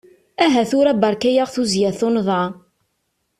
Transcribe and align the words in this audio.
Aha 0.45 0.61
tura 0.69 0.93
berka-aɣ 1.01 1.47
tuzya 1.53 1.91
tunḍa! 1.99 2.41